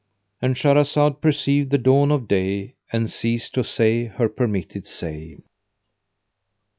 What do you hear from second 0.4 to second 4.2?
"—And Shahrazad perceived the dawn of day and ceased to say